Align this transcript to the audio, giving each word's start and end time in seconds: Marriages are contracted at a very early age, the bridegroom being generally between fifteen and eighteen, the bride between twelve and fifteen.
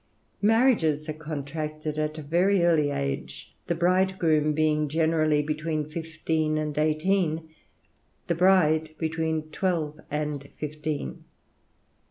Marriages 0.41 1.07
are 1.09 1.13
contracted 1.13 1.99
at 1.99 2.17
a 2.17 2.23
very 2.23 2.65
early 2.65 2.89
age, 2.89 3.53
the 3.67 3.75
bridegroom 3.75 4.51
being 4.51 4.87
generally 4.89 5.43
between 5.43 5.85
fifteen 5.85 6.57
and 6.57 6.75
eighteen, 6.79 7.47
the 8.25 8.33
bride 8.33 8.95
between 8.97 9.51
twelve 9.51 9.99
and 10.09 10.49
fifteen. 10.57 11.25